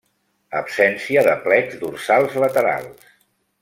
Absència 0.59 1.23
de 1.29 1.37
plecs 1.45 1.79
dorsals 1.85 2.43
laterals. 2.47 3.17